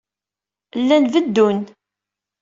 [0.81, 1.57] Llan beddun.